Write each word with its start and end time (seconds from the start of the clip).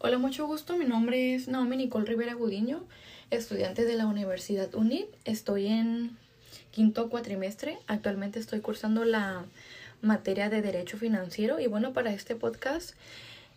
Hola, 0.00 0.18
mucho 0.18 0.46
gusto. 0.46 0.76
Mi 0.76 0.84
nombre 0.84 1.34
es 1.34 1.48
Naomi 1.48 1.76
Nicole 1.76 2.06
Rivera 2.06 2.34
Gudiño, 2.34 2.84
estudiante 3.32 3.84
de 3.84 3.96
la 3.96 4.06
Universidad 4.06 4.72
UNID. 4.72 5.06
Estoy 5.24 5.66
en 5.66 6.16
quinto 6.70 7.10
cuatrimestre. 7.10 7.78
Actualmente 7.88 8.38
estoy 8.38 8.60
cursando 8.60 9.04
la 9.04 9.44
materia 10.00 10.50
de 10.50 10.62
Derecho 10.62 10.98
Financiero 10.98 11.58
y 11.58 11.66
bueno, 11.66 11.94
para 11.94 12.12
este 12.12 12.36
podcast 12.36 12.94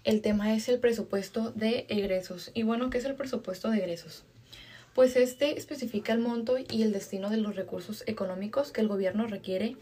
el 0.04 0.24
tema 0.24 0.56
es 0.56 0.68
el 0.68 0.80
presupuesto 0.80 1.52
de 1.52 1.86
egresos. 1.90 2.50
Y 2.56 2.64
bueno, 2.64 2.90
¿qué 2.90 2.98
es 2.98 3.06
el 3.06 3.14
presupuesto 3.14 3.70
de 3.70 3.78
egresos? 3.78 4.24
Pues 4.96 5.16
este 5.18 5.60
especifica 5.60 6.12
el 6.12 6.20
monto 6.22 6.58
y 6.58 6.82
el 6.82 6.92
destino 6.92 7.30
de 7.30 7.38
los 7.38 7.56
recursos 7.56 8.04
económicos 8.08 8.72
que 8.72 8.82
el 8.82 8.88
gobierno 8.88 9.28
requiere 9.28 9.78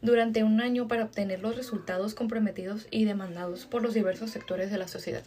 durante 0.00 0.42
un 0.42 0.62
año 0.62 0.88
para 0.88 1.04
obtener 1.04 1.40
los 1.40 1.54
resultados 1.54 2.14
comprometidos 2.14 2.86
y 2.90 3.04
demandados 3.04 3.66
por 3.66 3.82
los 3.82 3.92
diversos 3.92 4.30
sectores 4.30 4.70
de 4.70 4.78
la 4.78 4.88
sociedad. 4.88 5.24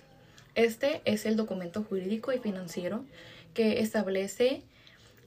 Este 0.55 1.01
es 1.03 1.25
el 1.25 1.35
documento 1.35 1.83
jurídico 1.83 2.31
y 2.31 2.39
financiero 2.39 3.05
que 3.53 3.81
establece 3.81 4.63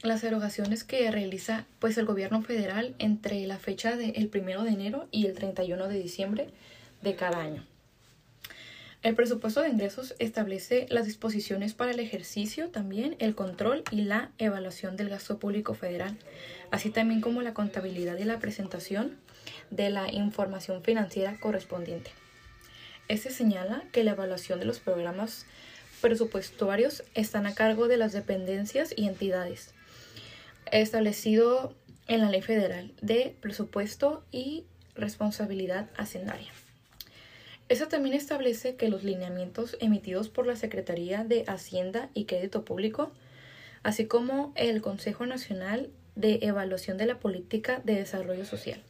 las 0.03 0.25
erogaciones 0.25 0.85
que 0.85 1.11
realiza 1.11 1.67
pues 1.81 1.99
el 1.99 2.07
gobierno 2.07 2.43
federal 2.43 2.95
entre 2.99 3.47
la 3.47 3.59
fecha 3.59 3.97
del 3.97 4.29
primero 4.29 4.63
de 4.63 4.71
enero 4.71 5.07
y 5.11 5.27
el 5.27 5.35
31 5.35 5.89
de 5.89 5.99
diciembre 5.99 6.51
de 7.03 7.15
cada 7.15 7.41
año. 7.41 7.67
El 9.03 9.15
presupuesto 9.15 9.63
de 9.63 9.69
ingresos 9.69 10.15
establece 10.19 10.87
las 10.89 11.07
disposiciones 11.07 11.73
para 11.73 11.93
el 11.93 12.01
ejercicio, 12.01 12.71
también 12.71 13.15
el 13.21 13.35
control 13.35 13.85
y 13.93 14.03
la 14.03 14.33
evaluación 14.39 14.97
del 14.97 15.09
gasto 15.09 15.39
público 15.39 15.75
federal, 15.75 16.17
así 16.73 16.91
también 16.91 17.21
como 17.21 17.43
la 17.43 17.55
contabilidad 17.55 18.19
y 18.19 18.25
la 18.25 18.41
presentación 18.41 19.17
de 19.71 19.91
la 19.91 20.11
información 20.13 20.83
financiera 20.83 21.39
correspondiente. 21.39 22.11
Este 23.09 23.31
señala 23.31 23.85
que 23.93 24.05
la 24.05 24.13
evaluación 24.13 24.61
de 24.61 24.67
los 24.67 24.79
programas 24.81 25.47
presupuestarios 26.01 27.03
están 27.15 27.47
a 27.47 27.55
cargo 27.55 27.89
de 27.89 27.97
las 27.97 28.13
dependencias 28.13 28.93
y 28.95 29.07
entidades 29.07 29.75
establecido 30.73 31.75
en 32.07 32.21
la 32.21 32.31
Ley 32.31 32.43
Federal 32.43 32.93
de 33.01 33.35
Presupuesto 33.41 34.25
y 34.31 34.65
Responsabilidad 34.95 35.89
Hacendaria. 35.97 36.53
Esta 37.69 37.89
también 37.89 38.15
establece 38.15 38.77
que 38.77 38.89
los 38.89 39.05
lineamientos 39.05 39.77
emitidos 39.81 40.29
por 40.29 40.47
la 40.47 40.57
Secretaría 40.57 41.25
de 41.25 41.45
Hacienda 41.47 42.09
y 42.15 42.25
Crédito 42.25 42.65
Público, 42.65 43.13
así 43.83 44.07
como 44.07 44.53
el 44.57 44.81
Consejo 44.81 45.27
Nacional 45.27 45.91
de 46.17 46.39
Evaluación 46.43 46.97
de 46.97 47.07
la 47.07 47.19
Política 47.19 47.81
de 47.85 47.95
Desarrollo 47.95 48.45
Social, 48.45 48.83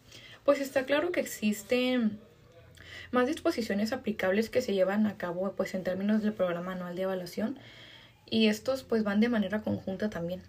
pues 0.45 0.61
está 0.61 0.85
claro 0.87 1.13
que 1.13 1.21
existen 1.21 2.19
más 3.11 3.27
disposiciones 3.27 3.93
aplicables 3.93 4.51
que 4.51 4.63
se 4.63 4.75
llevan 4.75 5.07
a 5.07 5.17
cabo 5.17 5.53
pues 5.57 5.75
en 5.75 5.85
términos 5.85 6.23
del 6.23 6.33
programa 6.33 6.73
anual 6.73 6.97
de 6.97 7.03
evaluación 7.03 7.59
y 8.31 8.49
estos 8.49 8.83
pues 8.83 9.05
van 9.05 9.21
de 9.21 9.29
manera 9.29 9.63
conjunta 9.63 10.11
también. 10.11 10.43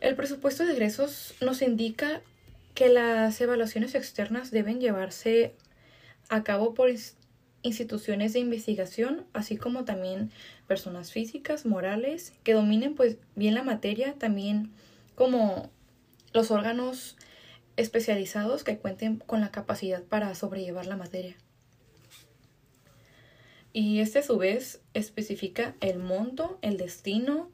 El 0.00 0.14
presupuesto 0.14 0.64
de 0.64 0.72
egresos 0.72 1.34
nos 1.40 1.60
indica 1.60 2.22
que 2.74 2.88
las 2.88 3.40
evaluaciones 3.40 3.94
externas 3.94 4.50
deben 4.50 4.80
llevarse 4.80 5.54
a 6.28 6.44
cabo 6.44 6.74
por 6.74 6.90
instituciones 7.62 8.32
de 8.32 8.38
investigación, 8.38 9.26
así 9.32 9.56
como 9.56 9.84
también 9.84 10.30
personas 10.68 11.10
físicas, 11.10 11.66
morales, 11.66 12.32
que 12.44 12.54
dominen 12.54 12.94
pues 12.94 13.16
bien 13.34 13.54
la 13.54 13.64
materia, 13.64 14.14
también 14.14 14.70
como 15.16 15.70
los 16.32 16.50
órganos 16.52 17.16
especializados 17.78 18.64
que 18.64 18.76
cuenten 18.76 19.18
con 19.18 19.40
la 19.40 19.52
capacidad 19.52 20.02
para 20.02 20.34
sobrellevar 20.34 20.86
la 20.86 20.96
materia. 20.96 21.36
Y 23.72 24.00
este 24.00 24.18
a 24.18 24.22
su 24.22 24.36
vez 24.36 24.80
especifica 24.94 25.76
el 25.80 26.00
monto, 26.00 26.58
el 26.60 26.76
destino 26.76 27.48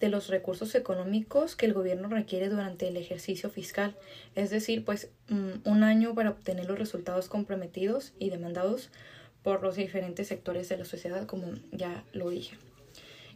de 0.00 0.08
los 0.08 0.28
recursos 0.28 0.74
económicos 0.74 1.54
que 1.54 1.66
el 1.66 1.74
gobierno 1.74 2.08
requiere 2.08 2.48
durante 2.48 2.88
el 2.88 2.96
ejercicio 2.96 3.50
fiscal, 3.50 3.94
es 4.34 4.48
decir, 4.48 4.84
pues 4.86 5.10
mm, 5.28 5.68
un 5.68 5.82
año 5.82 6.14
para 6.14 6.30
obtener 6.30 6.66
los 6.66 6.78
resultados 6.78 7.28
comprometidos 7.28 8.14
y 8.18 8.30
demandados 8.30 8.90
por 9.42 9.62
los 9.62 9.76
diferentes 9.76 10.28
sectores 10.28 10.70
de 10.70 10.78
la 10.78 10.86
sociedad, 10.86 11.26
como 11.26 11.52
ya 11.72 12.04
lo 12.14 12.30
dije. 12.30 12.56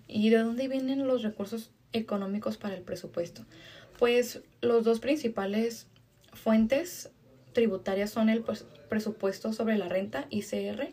¿Y 0.09 0.31
de 0.31 0.39
dónde 0.39 0.69
vienen 0.69 1.07
los 1.07 1.23
recursos 1.23 1.73
económicos 1.93 2.57
para 2.57 2.75
el 2.75 2.83
presupuesto? 2.83 3.45
Pues 3.99 4.41
los 4.63 4.85
dos 4.85 5.01
principales 5.01 5.87
fuentes 6.33 7.11
tributarias 7.53 8.11
son 8.11 8.29
el 8.29 8.45
presupuesto 8.89 9.53
sobre 9.53 9.77
la 9.77 9.89
renta, 9.89 10.27
ICR, 10.31 10.89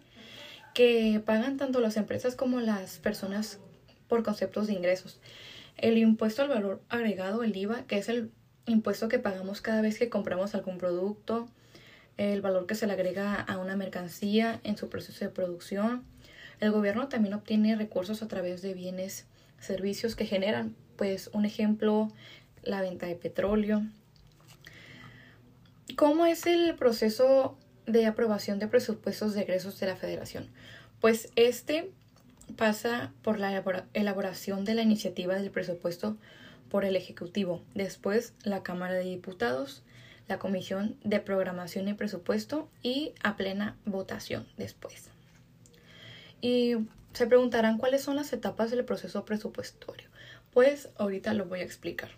que 0.73 1.21
pagan 1.25 1.57
tanto 1.57 1.79
las 1.79 1.97
empresas 1.97 2.35
como 2.35 2.59
las 2.59 2.99
personas 2.99 3.59
por 4.07 4.23
conceptos 4.23 4.67
de 4.67 4.73
ingresos. 4.73 5.19
El 5.77 5.97
impuesto 5.97 6.41
al 6.41 6.49
valor 6.49 6.81
agregado, 6.89 7.43
el 7.43 7.55
IVA, 7.55 7.83
que 7.83 7.97
es 7.97 8.09
el 8.09 8.31
impuesto 8.65 9.07
que 9.07 9.19
pagamos 9.19 9.61
cada 9.61 9.81
vez 9.81 9.97
que 9.97 10.09
compramos 10.09 10.53
algún 10.55 10.77
producto, 10.77 11.47
el 12.17 12.41
valor 12.41 12.67
que 12.67 12.75
se 12.75 12.85
le 12.85 12.93
agrega 12.93 13.35
a 13.35 13.57
una 13.57 13.77
mercancía 13.77 14.59
en 14.63 14.75
su 14.75 14.89
proceso 14.89 15.23
de 15.23 15.31
producción. 15.31 16.03
El 16.59 16.71
gobierno 16.71 17.07
también 17.07 17.33
obtiene 17.33 17.75
recursos 17.77 18.21
a 18.21 18.27
través 18.27 18.61
de 18.61 18.73
bienes, 18.73 19.25
servicios 19.59 20.15
que 20.15 20.25
generan, 20.25 20.75
pues 20.97 21.29
un 21.33 21.45
ejemplo, 21.45 22.11
la 22.61 22.81
venta 22.81 23.05
de 23.05 23.15
petróleo, 23.15 23.83
¿Cómo 25.99 26.25
es 26.25 26.45
el 26.45 26.75
proceso 26.75 27.57
de 27.85 28.05
aprobación 28.05 28.57
de 28.57 28.69
presupuestos 28.69 29.33
de 29.33 29.41
egresos 29.41 29.81
de 29.81 29.87
la 29.87 29.97
Federación? 29.97 30.47
Pues 31.01 31.29
este 31.35 31.91
pasa 32.55 33.11
por 33.21 33.37
la 33.37 33.61
elaboración 33.93 34.63
de 34.63 34.75
la 34.75 34.81
iniciativa 34.81 35.35
del 35.35 35.51
presupuesto 35.51 36.15
por 36.69 36.85
el 36.85 36.95
Ejecutivo, 36.95 37.61
después 37.75 38.31
la 38.43 38.63
Cámara 38.63 38.93
de 38.93 39.03
Diputados, 39.03 39.83
la 40.29 40.39
Comisión 40.39 40.95
de 41.03 41.19
Programación 41.19 41.89
y 41.89 41.93
Presupuesto 41.95 42.69
y 42.81 43.11
a 43.21 43.35
plena 43.35 43.75
votación 43.83 44.47
después. 44.55 45.09
Y 46.39 46.75
se 47.11 47.27
preguntarán 47.27 47.77
cuáles 47.77 48.03
son 48.03 48.15
las 48.15 48.31
etapas 48.31 48.71
del 48.71 48.85
proceso 48.85 49.25
presupuestario. 49.25 50.07
Pues 50.53 50.87
ahorita 50.97 51.33
lo 51.33 51.43
voy 51.43 51.59
a 51.59 51.65
explicar. 51.65 52.11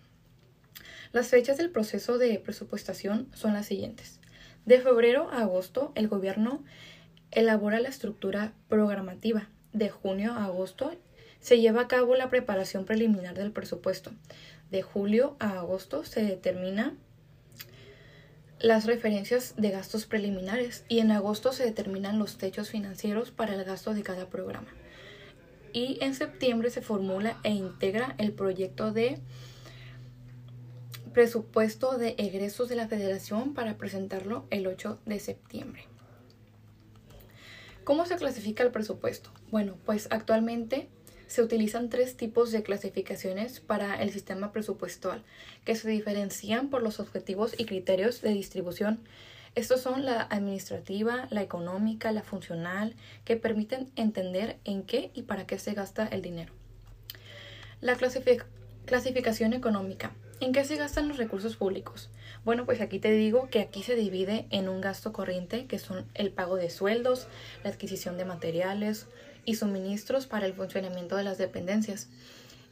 Las 1.11 1.27
fechas 1.27 1.57
del 1.57 1.69
proceso 1.69 2.17
de 2.17 2.39
presupuestación 2.39 3.29
son 3.33 3.53
las 3.53 3.65
siguientes. 3.65 4.19
De 4.65 4.79
febrero 4.79 5.29
a 5.31 5.41
agosto, 5.41 5.91
el 5.95 6.07
gobierno 6.07 6.63
elabora 7.31 7.79
la 7.79 7.89
estructura 7.89 8.53
programativa. 8.69 9.49
De 9.73 9.89
junio 9.89 10.33
a 10.33 10.45
agosto, 10.45 10.91
se 11.39 11.59
lleva 11.59 11.81
a 11.81 11.87
cabo 11.87 12.15
la 12.15 12.29
preparación 12.29 12.85
preliminar 12.85 13.35
del 13.35 13.51
presupuesto. 13.51 14.11
De 14.69 14.81
julio 14.83 15.35
a 15.39 15.59
agosto 15.59 16.05
se 16.05 16.23
determina 16.23 16.95
las 18.59 18.85
referencias 18.85 19.55
de 19.57 19.71
gastos 19.71 20.05
preliminares 20.05 20.85
y 20.87 20.99
en 20.99 21.11
agosto 21.11 21.51
se 21.51 21.65
determinan 21.65 22.19
los 22.19 22.37
techos 22.37 22.69
financieros 22.69 23.31
para 23.31 23.55
el 23.55 23.63
gasto 23.63 23.93
de 23.93 24.03
cada 24.03 24.29
programa. 24.29 24.67
Y 25.73 25.97
en 26.01 26.13
septiembre 26.13 26.69
se 26.69 26.81
formula 26.81 27.39
e 27.43 27.49
integra 27.49 28.13
el 28.19 28.33
proyecto 28.33 28.91
de 28.91 29.19
presupuesto 31.13 31.97
de 31.97 32.15
egresos 32.17 32.69
de 32.69 32.75
la 32.75 32.87
federación 32.87 33.53
para 33.53 33.77
presentarlo 33.77 34.45
el 34.49 34.67
8 34.67 34.99
de 35.05 35.19
septiembre. 35.19 35.87
¿Cómo 37.83 38.05
se 38.05 38.15
clasifica 38.15 38.63
el 38.63 38.71
presupuesto? 38.71 39.31
Bueno, 39.49 39.75
pues 39.85 40.07
actualmente 40.11 40.87
se 41.27 41.41
utilizan 41.41 41.89
tres 41.89 42.15
tipos 42.15 42.51
de 42.51 42.63
clasificaciones 42.63 43.59
para 43.59 44.01
el 44.01 44.11
sistema 44.11 44.51
presupuestal 44.51 45.23
que 45.65 45.75
se 45.75 45.89
diferencian 45.89 46.69
por 46.69 46.83
los 46.83 46.99
objetivos 46.99 47.55
y 47.57 47.65
criterios 47.65 48.21
de 48.21 48.33
distribución. 48.33 48.99
Estos 49.55 49.81
son 49.81 50.05
la 50.05 50.21
administrativa, 50.21 51.27
la 51.29 51.41
económica, 51.41 52.11
la 52.11 52.23
funcional, 52.23 52.95
que 53.25 53.35
permiten 53.35 53.91
entender 53.95 54.59
en 54.63 54.83
qué 54.83 55.11
y 55.13 55.23
para 55.23 55.45
qué 55.45 55.59
se 55.59 55.73
gasta 55.73 56.07
el 56.07 56.21
dinero. 56.21 56.53
La 57.81 57.97
clasificación 58.85 59.53
económica 59.53 60.11
¿En 60.41 60.53
qué 60.53 60.65
se 60.65 60.75
gastan 60.75 61.07
los 61.07 61.17
recursos 61.17 61.55
públicos? 61.55 62.09
Bueno, 62.43 62.65
pues 62.65 62.81
aquí 62.81 62.97
te 62.97 63.11
digo 63.11 63.47
que 63.51 63.59
aquí 63.59 63.83
se 63.83 63.95
divide 63.95 64.47
en 64.49 64.69
un 64.69 64.81
gasto 64.81 65.13
corriente, 65.13 65.67
que 65.67 65.77
son 65.77 66.07
el 66.15 66.31
pago 66.31 66.55
de 66.55 66.71
sueldos, 66.71 67.27
la 67.63 67.69
adquisición 67.69 68.17
de 68.17 68.25
materiales 68.25 69.05
y 69.45 69.53
suministros 69.53 70.25
para 70.25 70.47
el 70.47 70.55
funcionamiento 70.55 71.15
de 71.15 71.23
las 71.23 71.37
dependencias. 71.37 72.09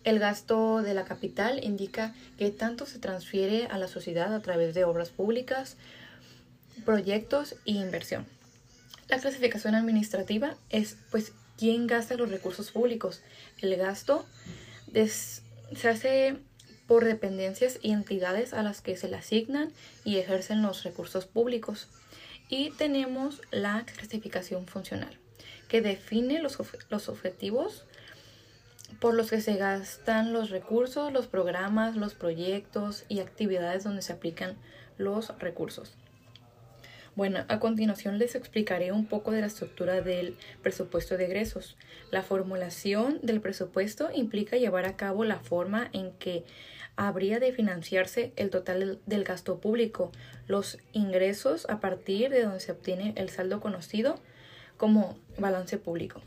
El 0.04 0.18
gasto 0.18 0.81
de 0.81 0.95
la 0.95 1.06
capital 1.06 1.63
indica 1.63 2.16
que 2.39 2.50
tanto 2.50 2.88
se 2.88 2.98
transfiere 2.98 3.68
a 3.68 3.77
la 3.77 3.88
sociedad 3.88 4.33
a 4.33 4.42
través 4.42 4.74
de 4.74 4.83
obras 4.83 5.10
públicas, 5.12 5.77
proyectos 6.86 7.54
e 7.68 7.74
inversión. 7.74 8.25
La 9.10 9.19
clasificación 9.19 9.75
administrativa 9.75 10.56
es 10.72 10.98
pues 11.12 11.33
quién 11.56 11.86
gasta 11.86 12.15
los 12.15 12.31
recursos 12.31 12.72
públicos. 12.72 13.22
El 13.62 13.75
gasto 13.75 14.25
se 14.92 15.88
hace 15.88 16.39
por 16.89 17.06
dependencias 17.06 17.77
y 17.83 17.91
entidades 17.91 18.51
a 18.51 18.63
las 18.63 18.81
que 18.81 18.97
se 18.97 19.07
le 19.07 19.18
asignan 19.18 19.71
y 20.03 20.18
ejercen 20.18 20.63
los 20.63 20.81
recursos 20.81 21.27
públicos. 21.27 21.88
Y 22.50 22.71
tenemos 22.71 23.44
la 23.51 23.86
clasificación 23.86 24.65
funcional, 24.65 25.15
que 25.68 25.81
define 25.81 26.41
los, 26.41 26.57
los 26.89 27.07
objetivos 27.07 27.86
por 29.00 29.13
los 29.13 29.30
que 29.30 29.39
se 29.39 29.56
gastan 29.56 30.33
los 30.33 30.50
recursos, 30.50 31.13
los 31.13 31.27
programas, 31.27 31.95
los 31.95 32.15
proyectos 32.15 33.06
y 33.07 33.19
actividades 33.19 33.83
donde 33.83 34.01
se 34.01 34.13
aplican 34.13 34.57
los 34.97 35.30
recursos. 35.38 35.94
Bueno, 37.19 37.44
a 37.50 37.60
continuación 37.60 38.18
les 38.18 38.33
explicaré 38.36 38.94
un 38.94 39.06
poco 39.06 39.31
de 39.31 39.42
la 39.42 39.48
estructura 39.48 40.00
del 40.00 40.38
presupuesto 40.62 41.18
de 41.18 41.25
egresos. 41.25 41.75
La 42.12 42.24
formulación 42.24 43.19
del 43.21 43.42
presupuesto 43.42 44.10
implica 44.16 44.56
llevar 44.56 44.86
a 44.86 44.95
cabo 44.95 45.25
la 45.25 45.38
forma 45.38 45.89
en 45.92 46.13
que 46.13 46.45
habría 46.95 47.42
de 47.42 47.51
financiarse 47.51 48.31
el 48.38 48.50
total 48.50 49.01
del 49.06 49.25
gasto 49.25 49.60
público, 49.60 50.13
los 50.48 50.77
ingresos 50.94 51.66
a 51.69 51.81
partir 51.81 52.30
de 52.30 52.44
donde 52.44 52.62
se 52.62 52.71
obtiene 52.71 53.12
el 53.18 53.27
saldo 53.27 53.60
conocido 53.60 54.18
como 54.77 55.19
balance 55.38 55.77
público. 55.77 56.22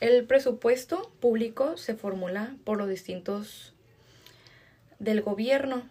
El 0.00 0.24
presupuesto 0.24 1.12
público 1.20 1.76
se 1.76 1.94
formula 1.94 2.56
por 2.64 2.78
los 2.78 2.88
distintos 2.88 3.74
del 4.98 5.20
gobierno, 5.20 5.86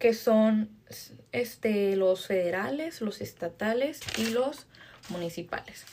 que 0.00 0.14
son 0.14 0.79
este, 1.32 1.96
los 1.96 2.26
federales, 2.26 3.00
los 3.00 3.20
estatales 3.20 4.00
y 4.18 4.30
los 4.30 4.66
municipales. 5.08 5.84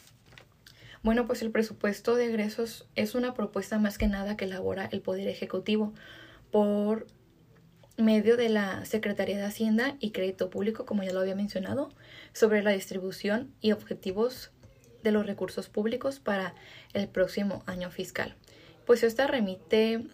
Bueno, 1.03 1.27
pues 1.27 1.41
el 1.41 1.51
presupuesto 1.51 2.15
de 2.15 2.25
egresos 2.25 2.87
es 2.95 3.15
una 3.15 3.33
propuesta 3.33 3.79
más 3.79 3.97
que 3.97 4.07
nada 4.07 4.35
que 4.35 4.45
elabora 4.45 4.89
el 4.91 5.01
Poder 5.01 5.27
Ejecutivo 5.27 5.93
por 6.51 7.07
medio 7.97 8.37
de 8.37 8.49
la 8.49 8.85
Secretaría 8.85 9.37
de 9.37 9.45
Hacienda 9.45 9.95
y 9.99 10.11
Crédito 10.11 10.49
Público, 10.49 10.85
como 10.85 11.03
ya 11.03 11.13
lo 11.13 11.19
había 11.19 11.35
mencionado, 11.35 11.89
sobre 12.33 12.61
la 12.61 12.71
distribución 12.71 13.53
y 13.61 13.71
objetivos 13.71 14.51
de 15.03 15.11
los 15.11 15.25
recursos 15.25 15.69
públicos 15.69 16.19
para 16.19 16.53
el 16.93 17.07
próximo 17.07 17.63
año 17.65 17.89
fiscal. 17.89 18.35
Pues 18.85 19.03
esta 19.03 19.27
remite 19.27 20.05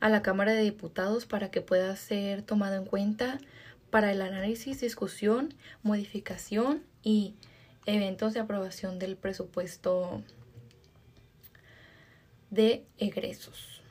a 0.00 0.08
la 0.08 0.22
Cámara 0.22 0.52
de 0.52 0.62
Diputados 0.62 1.26
para 1.26 1.50
que 1.50 1.60
pueda 1.60 1.94
ser 1.96 2.42
tomado 2.42 2.76
en 2.76 2.84
cuenta 2.84 3.38
para 3.90 4.12
el 4.12 4.22
análisis, 4.22 4.80
discusión, 4.80 5.54
modificación 5.82 6.82
y 7.02 7.34
eventos 7.86 8.34
de 8.34 8.40
aprobación 8.40 8.98
del 8.98 9.16
presupuesto 9.16 10.22
de 12.50 12.84
egresos. 12.98 13.82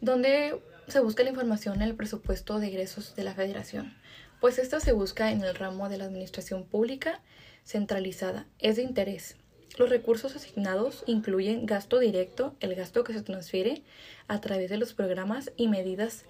Donde 0.00 0.60
se 0.88 1.00
busca 1.00 1.22
la 1.22 1.30
información 1.30 1.76
en 1.76 1.82
el 1.82 1.94
presupuesto 1.94 2.58
de 2.58 2.68
egresos 2.68 3.14
de 3.14 3.24
la 3.24 3.34
Federación. 3.34 3.94
Pues 4.40 4.58
esta 4.58 4.80
se 4.80 4.92
busca 4.92 5.30
en 5.30 5.42
el 5.42 5.54
ramo 5.54 5.88
de 5.88 5.98
la 5.98 6.04
administración 6.04 6.64
pública 6.64 7.20
centralizada. 7.64 8.46
Es 8.58 8.76
de 8.76 8.82
interés. 8.82 9.36
Los 9.78 9.88
recursos 9.88 10.34
asignados 10.34 11.04
incluyen 11.06 11.66
gasto 11.66 11.98
directo, 11.98 12.56
el 12.60 12.74
gasto 12.74 13.04
que 13.04 13.12
se 13.12 13.22
transfiere 13.22 13.82
a 14.26 14.40
través 14.40 14.70
de 14.70 14.78
los 14.78 14.94
programas 14.94 15.52
y 15.56 15.68
medidas 15.68 16.24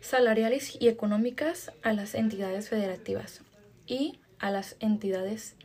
salariales 0.00 0.76
y 0.80 0.88
económicas 0.88 1.72
a 1.82 1.92
las 1.92 2.14
entidades 2.14 2.68
federativas 2.68 3.42
y 3.86 4.20
a 4.38 4.50
las 4.50 4.76
entidades 4.80 5.56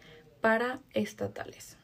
paraestatales. 0.41 1.77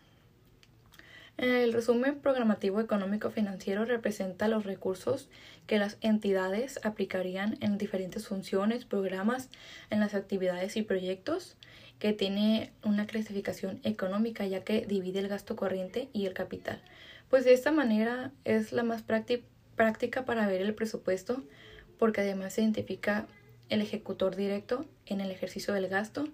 El 1.38 1.74
resumen 1.74 2.20
programativo 2.20 2.82
económico 2.82 3.32
financiero 3.32 3.86
representa 3.86 4.48
los 4.48 4.66
recursos 4.66 5.28
que 5.66 5.80
las 5.80 5.98
entidades 6.02 6.80
aplicarían 6.84 7.58
en 7.62 7.80
diferentes 7.80 8.28
funciones, 8.28 8.86
programas, 8.86 9.50
en 9.90 10.02
las 10.02 10.14
actividades 10.14 10.78
y 10.78 10.84
proyectos 10.84 11.58
que 11.98 12.14
tiene 12.14 12.74
una 12.84 13.08
clasificación 13.08 13.80
económica 13.84 14.46
ya 14.46 14.64
que 14.64 14.86
divide 14.86 15.20
el 15.20 15.30
gasto 15.30 15.56
corriente 15.56 16.10
y 16.14 16.28
el 16.28 16.34
capital. 16.34 16.82
Pues 17.30 17.46
de 17.46 17.54
esta 17.54 17.72
manera 17.72 18.32
es 18.44 18.72
la 18.72 18.84
más 18.84 19.02
práctica 19.02 20.26
para 20.26 20.48
ver 20.48 20.62
el 20.62 20.76
presupuesto 20.76 21.44
porque 22.02 22.22
además 22.22 22.54
se 22.54 22.64
identifica 22.64 23.28
el 23.70 23.80
ejecutor 23.80 24.36
directo 24.36 24.88
en 25.06 25.22
el 25.22 25.30
ejercicio 25.30 25.72
del 25.76 25.88
gasto 25.88 26.28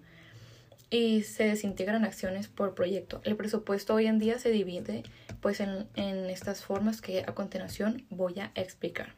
y 0.88 1.24
se 1.24 1.44
desintegran 1.44 2.06
acciones 2.06 2.48
por 2.48 2.74
proyecto. 2.74 3.20
El 3.24 3.36
presupuesto 3.36 3.92
hoy 3.92 4.06
en 4.06 4.18
día 4.18 4.38
se 4.38 4.48
divide 4.48 5.02
pues 5.42 5.60
en, 5.60 5.86
en 5.94 6.30
estas 6.30 6.64
formas 6.64 7.02
que 7.02 7.20
a 7.20 7.34
continuación 7.34 8.06
voy 8.08 8.40
a 8.40 8.50
explicar 8.54 9.12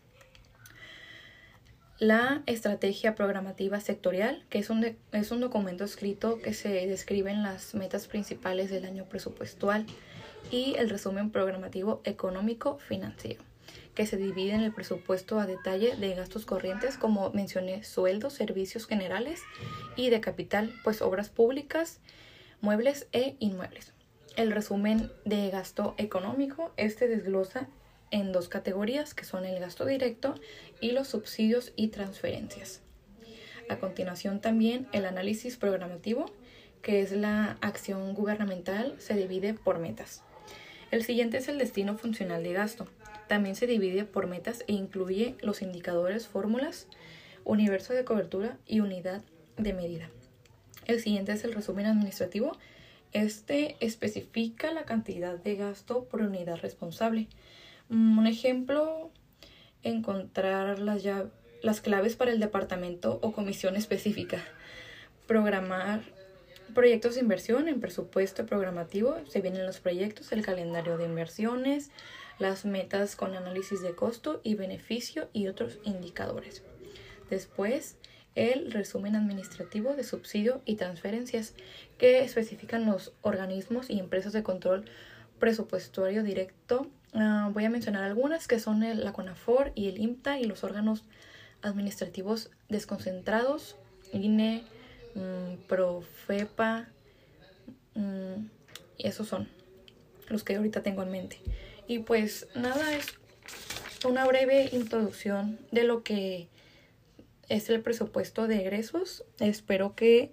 la 2.01 2.43
estrategia 2.47 3.15
programativa 3.15 3.79
sectorial, 3.79 4.43
que 4.51 4.59
es 4.59 4.71
un, 4.71 4.97
es 5.13 5.31
un 5.31 5.39
documento 5.39 5.85
escrito 5.85 6.41
que 6.43 6.53
se 6.53 6.71
describen 6.89 7.45
las 7.45 7.77
metas 7.77 8.09
principales 8.09 8.71
del 8.71 8.87
año 8.87 9.05
presupuestal, 9.05 9.87
y 10.51 10.75
el 10.79 10.91
resumen 10.91 11.31
programativo 11.31 12.01
económico 12.03 12.79
financiero, 12.79 13.45
que 13.95 14.07
se 14.07 14.17
divide 14.17 14.53
en 14.53 14.63
el 14.63 14.73
presupuesto 14.73 15.41
a 15.41 15.47
detalle 15.47 15.97
de 15.97 16.15
gastos 16.15 16.47
corrientes, 16.47 16.97
como 16.97 17.31
mencioné, 17.31 17.85
sueldos, 17.85 18.35
servicios 18.35 18.87
generales 18.87 19.43
y 19.97 20.11
de 20.11 20.21
capital, 20.21 20.73
pues 20.85 21.03
obras 21.03 21.29
públicas, 21.29 22.01
muebles 22.61 23.07
e 23.13 23.37
inmuebles. 23.39 23.93
El 24.37 24.53
resumen 24.53 25.11
de 25.25 25.51
gasto 25.51 25.95
económico, 25.99 26.73
este 26.77 27.09
desglosa 27.09 27.69
en 28.11 28.33
dos 28.33 28.49
categorías 28.49 29.15
que 29.15 29.25
son 29.25 29.45
el 29.45 29.61
gasto 29.61 29.85
directo 29.85 30.35
y 30.81 30.93
los 30.93 31.09
subsidios 31.09 31.73
y 31.77 31.89
transferencias. 31.89 32.83
A 33.69 33.79
continuación 33.79 34.41
también 34.41 34.89
el 34.93 35.05
análisis 35.05 35.57
programativo, 35.57 36.27
que 36.83 37.03
es 37.03 37.13
la 37.13 37.57
acción 37.61 38.15
gubernamental, 38.15 38.97
se 38.99 39.15
divide 39.15 39.55
por 39.55 39.79
metas. 39.79 40.23
El 40.91 41.05
siguiente 41.05 41.37
es 41.37 41.47
el 41.47 41.59
destino 41.59 41.97
funcional 41.97 42.43
de 42.43 42.53
gasto. 42.53 42.89
También 43.31 43.55
se 43.55 43.69
divide 43.69 44.05
por 44.05 44.27
metas 44.27 44.65
e 44.67 44.73
incluye 44.73 45.37
los 45.41 45.63
indicadores, 45.63 46.27
fórmulas, 46.27 46.89
universo 47.45 47.93
de 47.93 48.05
cobertura 48.05 48.59
y 48.67 48.81
unidad 48.81 49.23
de 49.57 49.73
medida. 49.73 50.11
El 50.87 50.99
siguiente 50.99 51.31
es 51.31 51.45
el 51.45 51.53
resumen 51.53 51.87
administrativo. 51.87 52.59
Este 53.13 53.77
especifica 53.79 54.73
la 54.73 54.85
cantidad 54.85 55.39
de 55.39 55.55
gasto 55.55 56.07
por 56.07 56.23
unidad 56.23 56.57
responsable. 56.57 57.29
Mm, 57.89 58.19
un 58.19 58.27
ejemplo, 58.27 59.13
encontrar 59.85 60.81
las, 60.81 61.05
las 61.63 61.81
claves 61.81 62.17
para 62.17 62.33
el 62.33 62.41
departamento 62.41 63.21
o 63.23 63.31
comisión 63.31 63.77
específica. 63.77 64.43
Programar 65.29 66.03
proyectos 66.71 67.15
de 67.15 67.21
inversión 67.21 67.69
en 67.69 67.81
presupuesto 67.81 68.47
programativo. 68.47 69.17
Se 69.29 69.41
vienen 69.41 69.67
los 69.67 69.81
proyectos, 69.81 70.33
el 70.33 70.45
calendario 70.45 70.97
de 70.97 71.05
inversiones, 71.05 71.91
las 72.39 72.65
metas 72.65 73.17
con 73.17 73.35
análisis 73.35 73.83
de 73.83 73.95
costo 73.95 74.41
y 74.43 74.55
beneficio 74.55 75.29
y 75.33 75.49
otros 75.49 75.79
indicadores. 75.85 76.63
Después, 77.29 77.97
el 78.35 78.73
resumen 78.73 79.17
administrativo 79.17 79.95
de 79.95 80.05
subsidio 80.05 80.63
y 80.65 80.77
transferencias 80.77 81.55
que 81.99 82.23
especifican 82.23 82.87
los 82.87 83.13
organismos 83.23 83.91
y 83.91 83.99
empresas 83.99 84.33
de 84.33 84.43
control 84.43 84.85
presupuestario 85.39 86.23
directo 86.23 86.89
Ah, 87.13 87.51
voy 87.53 87.65
a 87.65 87.71
mencionar 87.71 88.05
algunas 88.05 88.47
que 88.47 88.61
son 88.61 88.81
la 88.81 89.13
CONAFOR 89.13 89.73
y 89.75 89.89
el 89.89 89.99
IMTA 89.99 90.39
y 90.39 90.45
los 90.45 90.63
órganos 90.63 91.03
administrativos 91.63 92.51
desconcentrados, 92.69 93.77
INE, 94.13 94.63
mm, 95.15 95.67
Profepa, 95.69 96.89
mm, 97.95 98.47
y 98.99 99.07
esos 99.07 99.29
son 99.29 99.49
los 100.29 100.45
que 100.45 100.57
ahorita 100.57 100.83
tengo 100.83 101.03
en 101.03 101.11
mente. 101.11 101.39
Y 101.87 102.01
pues 102.01 102.49
nada, 102.55 102.95
es 102.95 103.07
una 104.05 104.25
breve 104.27 104.69
introducción 104.73 105.59
de 105.71 105.85
lo 105.85 106.03
que 106.03 106.49
es 107.49 107.69
el 107.69 107.81
presupuesto 107.83 108.47
de 108.47 108.61
egresos. 108.61 109.25
Espero 109.39 109.95
que 109.95 110.33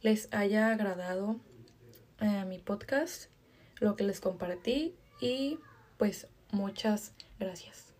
les 0.00 0.28
haya 0.32 0.72
agradado 0.72 1.38
eh, 2.20 2.44
mi 2.46 2.58
podcast, 2.58 3.30
lo 3.80 3.96
que 3.96 4.04
les 4.04 4.20
compartí 4.20 4.94
y 5.20 5.58
pues 5.98 6.26
muchas 6.50 7.12
gracias. 7.38 7.92